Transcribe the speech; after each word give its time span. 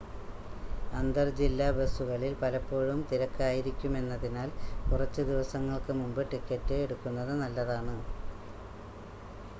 അന്തർ 0.91 1.27
ജില്ലാ 1.37 1.67
ബസുകളിൽ 1.75 2.33
പലപ്പോഴും 2.39 3.01
തിരക്കായിരിക്കുമെന്നതിനാൽ 3.11 4.49
കുറച്ച് 4.89 5.21
ദിവസങ്ങൾക്ക് 5.29 5.93
മുമ്പ് 6.01 6.23
ടിക്കറ്റ് 6.33 6.79
എടുക്കുന്നത് 6.83 7.33
നല്ലതാണ് 7.43 7.95